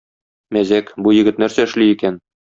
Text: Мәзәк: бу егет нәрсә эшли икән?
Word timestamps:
Мәзәк: 0.55 0.89
бу 1.07 1.13
егет 1.17 1.41
нәрсә 1.43 1.67
эшли 1.67 1.91
икән? 1.97 2.19